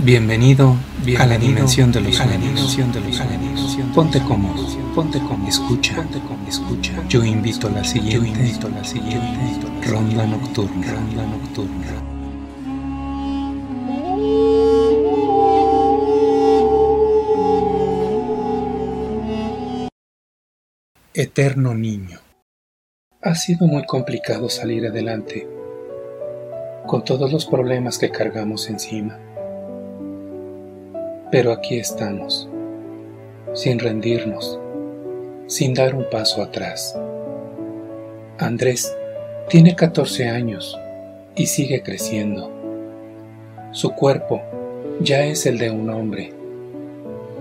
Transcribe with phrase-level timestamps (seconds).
[0.00, 0.76] Bienvenido,
[1.18, 2.78] a la dimensión de los sueños.
[3.92, 7.02] Ponte cómodo, ponte cómodo, escucha, ponte cómodo, escucha.
[7.08, 11.86] Yo invito a la siguiente, yo invito a la siguiente ronda nocturna, ronda nocturna.
[21.12, 22.20] Eterno niño.
[23.20, 25.48] Ha sido muy complicado salir adelante
[26.86, 29.18] con todos los problemas que cargamos encima.
[31.30, 32.48] Pero aquí estamos,
[33.52, 34.58] sin rendirnos,
[35.46, 36.98] sin dar un paso atrás.
[38.38, 38.96] Andrés
[39.50, 40.78] tiene 14 años
[41.36, 42.50] y sigue creciendo.
[43.72, 44.40] Su cuerpo
[45.00, 46.32] ya es el de un hombre,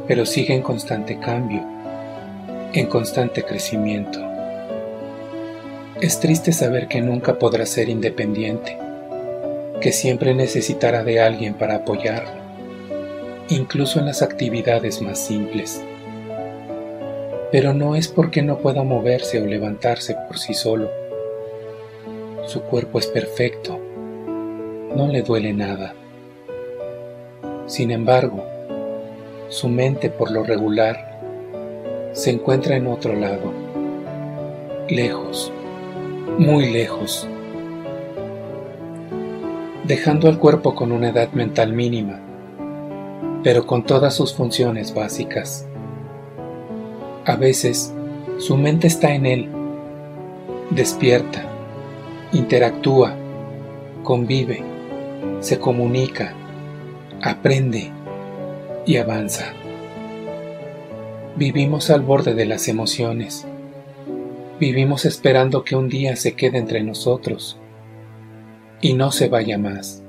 [0.05, 1.63] pero sigue en constante cambio,
[2.73, 4.19] en constante crecimiento.
[6.01, 8.77] Es triste saber que nunca podrá ser independiente,
[9.79, 12.46] que siempre necesitará de alguien para apoyarlo
[13.49, 15.81] incluso en las actividades más simples.
[17.51, 20.89] Pero no es porque no pueda moverse o levantarse por sí solo.
[22.45, 23.79] Su cuerpo es perfecto,
[24.95, 25.93] no le duele nada.
[27.67, 28.43] Sin embargo,
[29.49, 31.21] su mente por lo regular
[32.11, 33.53] se encuentra en otro lado,
[34.89, 35.51] lejos,
[36.37, 37.27] muy lejos,
[39.85, 42.26] dejando al cuerpo con una edad mental mínima
[43.47, 45.65] pero con todas sus funciones básicas.
[47.23, 47.93] A veces,
[48.39, 49.49] su mente está en él,
[50.69, 51.45] despierta,
[52.33, 53.15] interactúa,
[54.03, 54.65] convive,
[55.39, 56.33] se comunica,
[57.21, 57.89] aprende
[58.85, 59.53] y avanza.
[61.37, 63.47] Vivimos al borde de las emociones.
[64.59, 67.57] Vivimos esperando que un día se quede entre nosotros
[68.81, 70.03] y no se vaya más.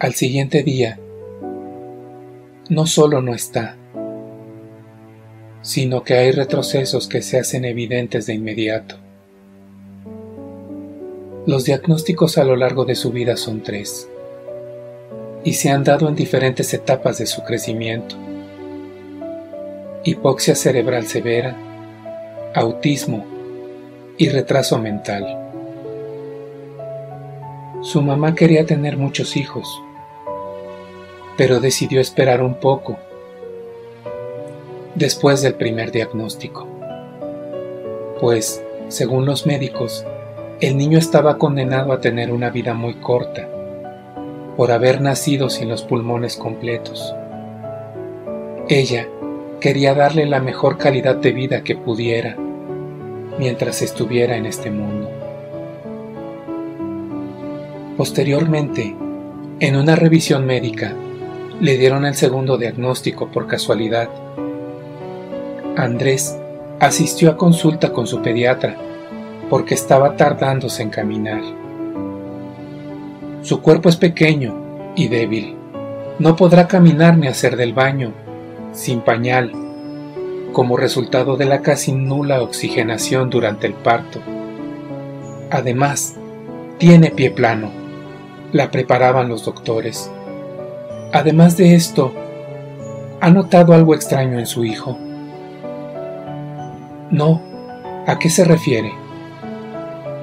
[0.00, 0.98] Al siguiente día,
[2.68, 3.76] no solo no está,
[5.62, 8.96] sino que hay retrocesos que se hacen evidentes de inmediato.
[11.46, 14.08] Los diagnósticos a lo largo de su vida son tres,
[15.44, 18.16] y se han dado en diferentes etapas de su crecimiento.
[20.04, 21.56] Hipoxia cerebral severa,
[22.54, 23.24] autismo
[24.18, 25.26] y retraso mental.
[27.80, 29.82] Su mamá quería tener muchos hijos,
[31.38, 32.98] pero decidió esperar un poco
[34.96, 36.66] después del primer diagnóstico.
[38.20, 40.04] Pues, según los médicos,
[40.60, 43.48] el niño estaba condenado a tener una vida muy corta
[44.56, 47.14] por haber nacido sin los pulmones completos.
[48.68, 49.06] Ella
[49.60, 52.36] quería darle la mejor calidad de vida que pudiera
[53.38, 55.08] mientras estuviera en este mundo.
[57.96, 58.96] Posteriormente,
[59.60, 60.96] en una revisión médica,
[61.60, 64.08] le dieron el segundo diagnóstico por casualidad.
[65.76, 66.38] Andrés
[66.78, 68.76] asistió a consulta con su pediatra
[69.50, 71.40] porque estaba tardándose en caminar.
[73.42, 75.56] Su cuerpo es pequeño y débil.
[76.18, 78.12] No podrá caminar ni hacer del baño,
[78.72, 79.52] sin pañal,
[80.52, 84.20] como resultado de la casi nula oxigenación durante el parto.
[85.50, 86.16] Además,
[86.78, 87.70] tiene pie plano.
[88.52, 90.10] La preparaban los doctores.
[91.12, 92.12] Además de esto,
[93.20, 94.98] ¿ha notado algo extraño en su hijo?
[97.10, 97.42] No.
[98.06, 98.92] ¿A qué se refiere?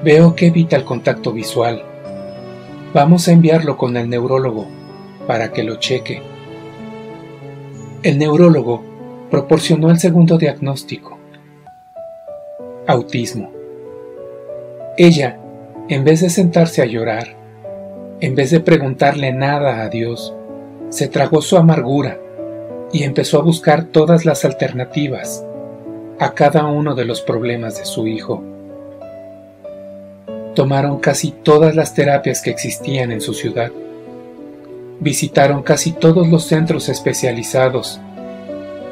[0.04, 1.82] Veo que evita el contacto visual.
[2.94, 4.66] Vamos a enviarlo con el neurólogo
[5.26, 6.22] para que lo cheque.
[8.02, 8.84] El neurólogo
[9.30, 11.18] proporcionó el segundo diagnóstico.
[12.86, 13.50] Autismo.
[14.96, 15.38] Ella,
[15.88, 17.36] en vez de sentarse a llorar,
[18.20, 20.34] en vez de preguntarle nada a Dios,
[20.90, 22.18] se tragó su amargura
[22.92, 25.44] y empezó a buscar todas las alternativas
[26.18, 28.42] a cada uno de los problemas de su hijo.
[30.54, 33.70] Tomaron casi todas las terapias que existían en su ciudad.
[35.00, 38.00] Visitaron casi todos los centros especializados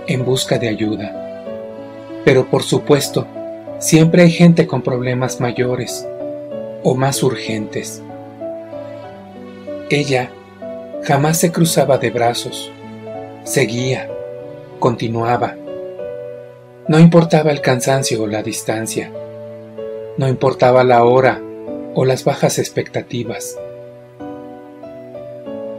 [0.07, 1.43] en busca de ayuda.
[2.25, 3.27] Pero por supuesto,
[3.79, 6.07] siempre hay gente con problemas mayores
[6.83, 8.03] o más urgentes.
[9.89, 10.31] Ella
[11.05, 12.73] Jamás se cruzaba de brazos,
[13.43, 14.09] seguía,
[14.79, 15.55] continuaba.
[16.89, 19.13] No importaba el cansancio o la distancia,
[20.17, 21.43] no importaba la hora
[21.95, 23.59] o las bajas expectativas.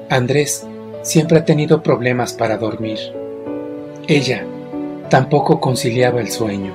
[0.10, 0.68] Andrés
[1.02, 3.00] siempre ha tenido problemas para dormir.
[4.08, 4.46] Ella
[5.10, 6.72] tampoco conciliaba el sueño.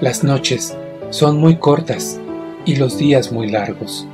[0.00, 0.78] Las noches
[1.10, 2.18] son muy cortas
[2.64, 4.08] y los días muy largos.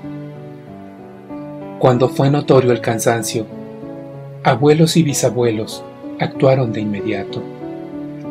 [1.79, 3.47] Cuando fue notorio el cansancio,
[4.45, 5.83] Abuelos y bisabuelos
[6.21, 7.43] actuaron de inmediato.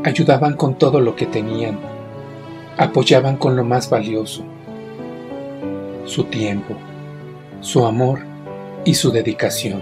[0.06, 1.78] Ayudaban con todo lo que tenían.
[2.78, 4.44] Apoyaban con lo más valioso.
[6.06, 6.76] Su tiempo,
[7.60, 8.22] su amor
[8.86, 9.82] y su dedicación.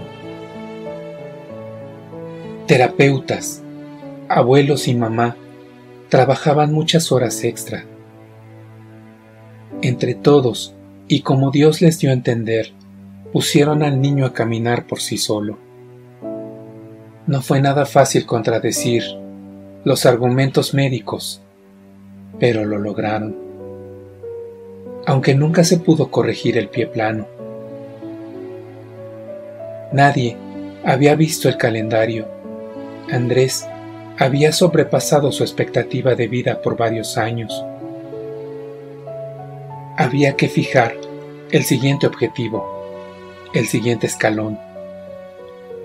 [2.66, 3.62] Terapeutas,
[4.28, 5.36] abuelos y mamá
[6.08, 7.84] trabajaban muchas horas extra.
[9.80, 10.74] Entre todos,
[11.06, 12.72] y como Dios les dio a entender,
[13.36, 15.58] pusieron al niño a caminar por sí solo.
[17.26, 19.02] No fue nada fácil contradecir
[19.84, 21.42] los argumentos médicos,
[22.40, 23.36] pero lo lograron.
[25.04, 27.26] Aunque nunca se pudo corregir el pie plano.
[29.92, 30.38] Nadie
[30.82, 32.26] había visto el calendario.
[33.12, 33.68] Andrés
[34.18, 37.52] había sobrepasado su expectativa de vida por varios años.
[39.98, 40.94] Había que fijar
[41.50, 42.75] el siguiente objetivo,
[43.58, 44.58] el siguiente escalón.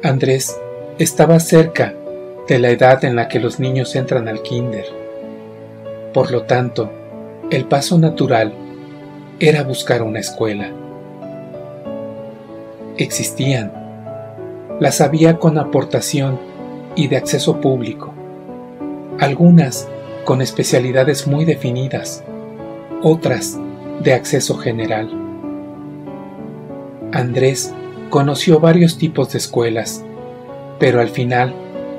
[0.03, 0.59] Andrés
[0.99, 1.93] estaba cerca
[2.47, 4.85] de la edad en la que los niños entran al kinder.
[6.13, 6.91] Por lo tanto,
[7.49, 8.53] el paso natural
[9.39, 10.69] era buscar una escuela.
[12.97, 13.71] Existían.
[14.79, 16.39] Las había con aportación
[16.95, 18.13] y de acceso público
[19.21, 19.87] algunas
[20.25, 22.23] con especialidades muy definidas,
[23.03, 23.59] otras
[24.01, 25.20] de acceso general.
[27.13, 27.73] Andrés
[28.09, 30.03] conoció varios tipos de escuelas,
[30.79, 31.53] pero al final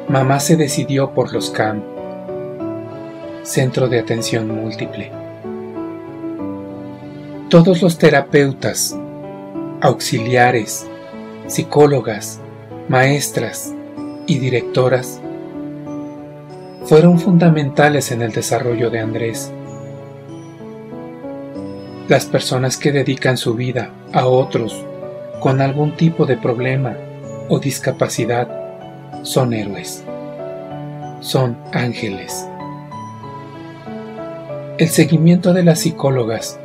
[0.09, 1.82] mamá se decidió por los CAM,
[3.43, 5.11] Centro de Atención Múltiple.
[7.50, 8.97] Todos los terapeutas,
[9.82, 10.87] auxiliares,
[11.47, 12.41] psicólogas,
[12.88, 13.75] maestras
[14.26, 15.20] y directoras
[16.87, 19.53] fueron fundamentales en el desarrollo de Andrés.
[22.08, 24.87] Las personas que dedican su vida a otros
[25.43, 26.97] con algún tipo de problema
[27.49, 28.49] o discapacidad
[29.23, 30.05] son héroes,
[31.21, 32.47] son ángeles.
[34.79, 36.61] El seguimiento de las psicólogas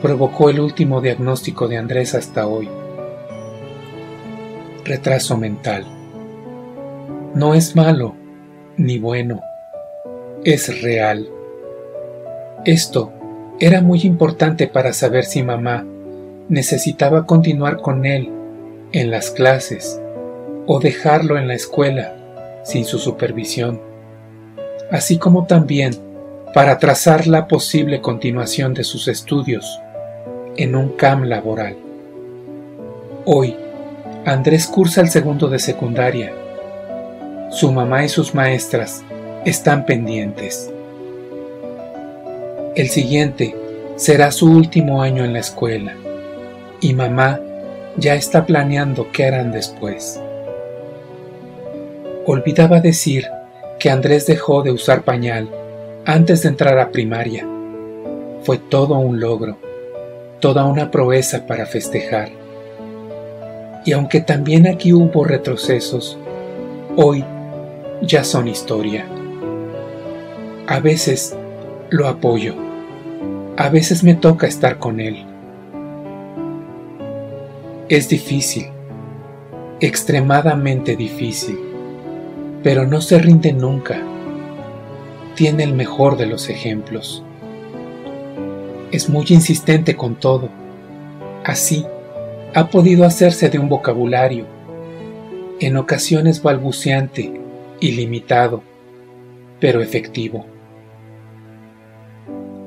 [0.00, 2.68] provocó el último diagnóstico de Andrés hasta hoy.
[4.84, 5.84] Retraso mental.
[7.34, 8.14] No es malo
[8.76, 9.40] ni bueno
[10.44, 11.28] es real.
[12.64, 13.12] Esto
[13.60, 15.86] era muy importante para saber si mamá
[16.52, 18.28] necesitaba continuar con él
[18.92, 19.98] en las clases
[20.66, 22.14] o dejarlo en la escuela
[22.62, 23.80] sin su supervisión,
[24.90, 25.94] así como también
[26.52, 29.80] para trazar la posible continuación de sus estudios
[30.58, 31.74] en un CAM laboral.
[33.24, 33.56] Hoy,
[34.26, 36.34] Andrés cursa el segundo de secundaria.
[37.50, 39.02] Su mamá y sus maestras
[39.46, 40.70] están pendientes.
[42.76, 43.56] El siguiente
[43.96, 45.96] será su último año en la escuela
[46.82, 47.40] y mamá
[47.96, 50.20] ya está planeando qué harán después.
[52.26, 53.28] Olvidaba decir
[53.78, 55.48] que Andrés dejó de usar pañal
[56.04, 57.46] antes de entrar a primaria.
[58.42, 59.56] Fue todo un logro,
[60.40, 62.30] toda una proeza para festejar.
[63.84, 66.18] Y aunque también aquí hubo retrocesos,
[66.96, 67.24] hoy
[68.02, 69.06] ya son historia.
[70.66, 71.36] A veces
[71.90, 72.54] lo apoyo.
[73.56, 75.31] A veces me toca estar con él.
[77.92, 78.68] Es difícil,
[79.80, 81.58] extremadamente difícil,
[82.62, 84.00] pero no se rinde nunca.
[85.34, 87.22] Tiene el mejor de los ejemplos.
[88.92, 90.48] Es muy insistente con todo.
[91.44, 91.84] Así,
[92.54, 94.46] ha podido hacerse de un vocabulario,
[95.60, 97.42] en ocasiones balbuceante
[97.78, 98.62] y limitado,
[99.60, 100.46] pero efectivo.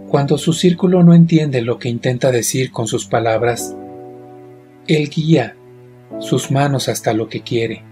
[0.08, 3.76] Cuando su círculo no entiende lo que intenta decir con sus palabras,
[4.88, 5.56] él guía
[6.20, 7.84] sus manos hasta lo que quiere.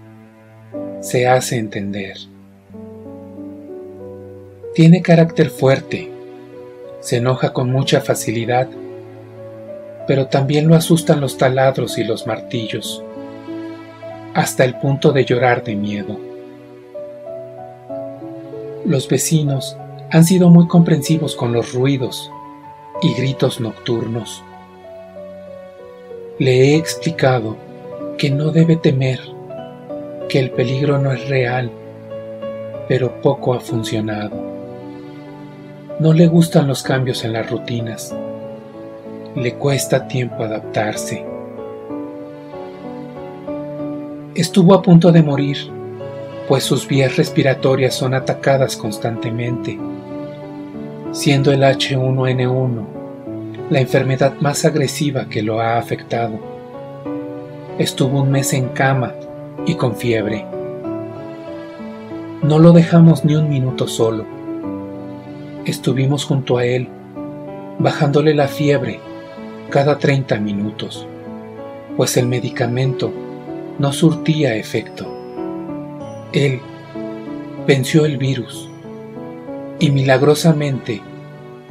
[1.00, 2.16] Se hace entender.
[4.74, 6.10] Tiene carácter fuerte,
[7.00, 8.68] se enoja con mucha facilidad,
[10.06, 13.02] pero también lo asustan los taladros y los martillos,
[14.34, 16.18] hasta el punto de llorar de miedo.
[18.84, 19.76] Los vecinos
[20.10, 22.30] han sido muy comprensivos con los ruidos
[23.02, 24.42] y gritos nocturnos.
[26.38, 27.56] Le he explicado
[28.18, 29.20] que no debe temer,
[30.28, 31.70] que el peligro no es real,
[32.88, 34.36] pero poco ha funcionado.
[36.00, 38.14] No le gustan los cambios en las rutinas.
[39.36, 41.24] Le cuesta tiempo adaptarse.
[44.34, 45.56] Estuvo a punto de morir,
[46.48, 49.78] pues sus vías respiratorias son atacadas constantemente
[51.14, 52.93] siendo el H1N1
[53.70, 56.38] la enfermedad más agresiva que lo ha afectado.
[57.78, 59.14] Estuvo un mes en cama
[59.66, 60.44] y con fiebre.
[62.42, 64.26] No lo dejamos ni un minuto solo.
[65.64, 66.88] Estuvimos junto a él,
[67.78, 69.00] bajándole la fiebre
[69.70, 71.06] cada 30 minutos,
[71.96, 73.10] pues el medicamento
[73.78, 75.06] no surtía efecto.
[76.32, 76.60] Él
[77.66, 78.68] venció el virus
[79.78, 81.00] y milagrosamente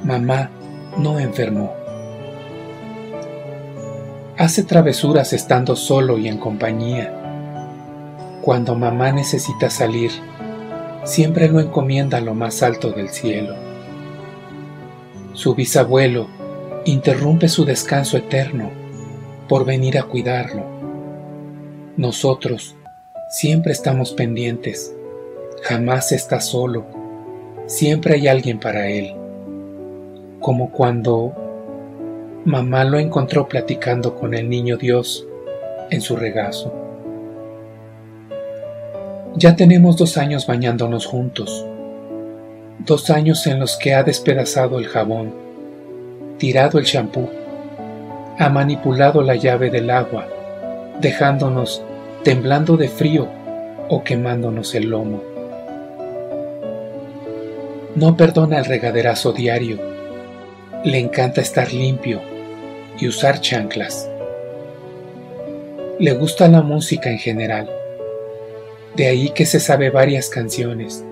[0.03, 0.49] mamá
[0.97, 1.82] no enfermó.
[4.43, 7.13] Hace travesuras estando solo y en compañía.
[8.41, 10.11] Cuando mamá necesita salir,
[11.05, 13.55] siempre lo encomienda a lo más alto del cielo.
[15.31, 16.27] Su bisabuelo
[16.83, 18.69] interrumpe su descanso eterno
[19.47, 20.65] por venir a cuidarlo.
[21.95, 22.75] Nosotros
[23.29, 24.93] siempre estamos pendientes,
[25.61, 26.83] jamás está solo,
[27.65, 29.15] siempre hay alguien para él.
[30.41, 31.42] Como cuando
[32.45, 35.25] mamá lo encontró platicando con el niño Dios
[35.89, 36.73] en su regazo.
[39.35, 41.65] Ya tenemos dos años bañándonos juntos,
[42.79, 45.33] dos años en los que ha despedazado el jabón,
[46.37, 47.29] tirado el champú,
[48.37, 50.27] ha manipulado la llave del agua,
[50.99, 51.81] dejándonos
[52.23, 53.27] temblando de frío
[53.87, 55.23] o quemándonos el lomo.
[57.95, 59.79] No perdona el regaderazo diario,
[60.83, 62.32] le encanta estar limpio
[62.99, 64.09] y usar chanclas.
[65.99, 67.69] Le gusta la música en general,
[68.95, 71.03] de ahí que se sabe varias canciones,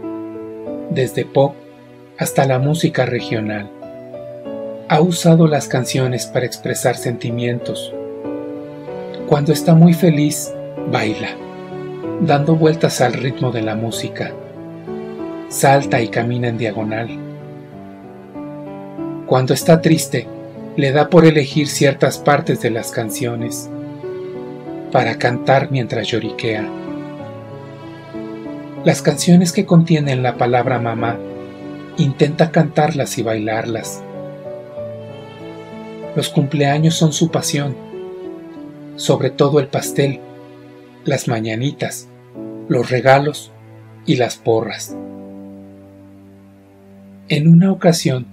[0.89, 1.53] desde pop
[2.17, 3.69] hasta la música regional.
[4.89, 7.93] Ha usado las canciones para expresar sentimientos.
[9.27, 10.53] Cuando está muy feliz,
[10.91, 11.29] baila,
[12.21, 14.31] dando vueltas al ritmo de la música.
[15.47, 17.09] Salta y camina en diagonal.
[19.25, 20.27] Cuando está triste,
[20.77, 23.69] le da por elegir ciertas partes de las canciones
[24.91, 26.67] para cantar mientras lloriquea.
[28.83, 31.17] Las canciones que contienen la palabra mamá,
[31.97, 34.01] intenta cantarlas y bailarlas
[36.15, 37.73] los cumpleaños son su pasión,
[38.97, 40.19] sobre todo el pastel,
[41.05, 42.09] las mañanitas,
[42.67, 43.51] los regalos
[44.05, 44.95] y las porras.
[47.29, 48.27] En una ocasión,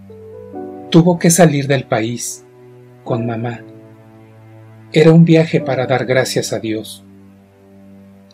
[0.91, 2.45] tuvo que salir del país
[3.05, 3.61] con mamá.
[4.93, 7.05] Era un viaje para dar gracias a Dios.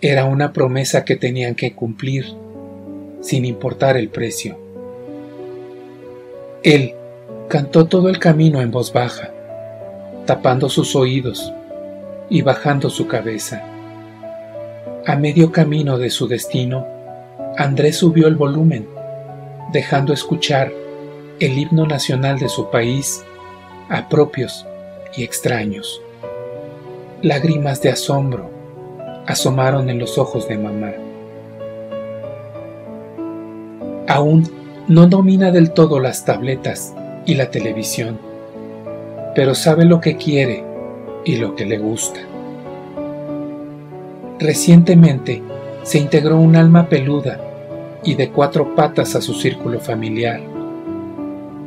[0.01, 2.27] Era una promesa que tenían que cumplir,
[3.21, 4.59] sin importar el precio.
[6.63, 6.95] Él
[7.49, 9.35] cantó todo el camino en voz baja
[10.27, 11.53] tapando sus oídos
[12.31, 13.63] y bajando su cabeza.
[15.07, 16.87] A medio camino de su destino,
[17.59, 18.89] Andrés subió el volumen,
[19.73, 20.73] dejando escuchar
[21.47, 23.25] el himno nacional de su país
[23.89, 24.67] a propios
[25.17, 26.01] y extraños.
[27.23, 28.51] Lágrimas de asombro
[29.27, 30.93] asomaron en los ojos de mamá.
[34.09, 34.51] Aún
[34.89, 36.95] no domina del todo las tabletas
[37.27, 38.19] y la televisión
[39.35, 40.65] pero sabe lo que quiere
[41.25, 42.21] y lo que le gusta.
[44.39, 45.43] Recientemente
[45.83, 47.41] se integró un alma peluda
[48.05, 50.41] y de cuatro patas a su círculo familiar,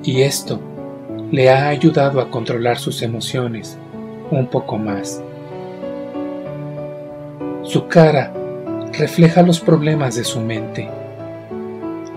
[0.08, 0.62] y esto
[1.32, 3.78] le ha ayudado a controlar sus emociones
[4.32, 5.22] un poco más.
[7.64, 8.34] Su cara
[8.98, 10.88] refleja los problemas de su mente,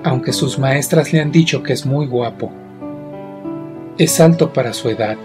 [0.04, 2.52] aunque sus maestras le han dicho que es muy guapo.
[3.98, 5.18] Es alto para su edad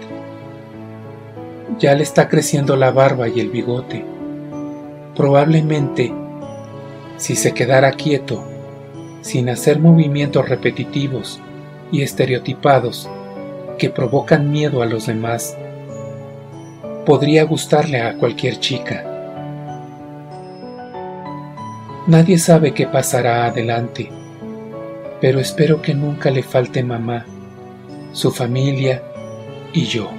[1.78, 4.04] ya le está creciendo la barba y el bigote.
[5.14, 6.12] Probablemente,
[7.18, 8.42] si se quedara quieto,
[9.20, 11.40] sin hacer movimientos repetitivos
[11.92, 13.08] y estereotipados
[13.78, 15.56] que provocan miedo a los demás,
[17.04, 19.04] podría gustarle a cualquier chica.
[22.06, 24.10] Nadie sabe qué pasará adelante,
[25.20, 27.26] pero espero que nunca le falte mamá,
[28.12, 29.02] su familia
[29.72, 30.10] y yo.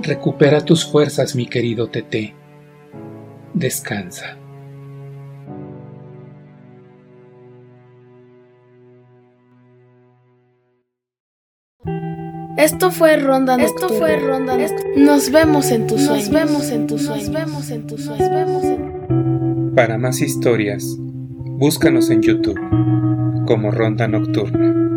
[0.00, 2.34] Recupera tus fuerzas, mi querido Tete.
[3.54, 4.41] Descansa.
[12.56, 13.86] Esto fue Ronda Nocturna.
[13.86, 14.56] Esto fue Ronda
[14.96, 16.28] Nos vemos en tus sueños.
[16.28, 17.28] Nos vemos en tus sueños.
[17.28, 19.74] Nos vemos en tus sueños.
[19.74, 22.60] Para más historias, búscanos en YouTube
[23.46, 24.91] como Ronda Nocturna.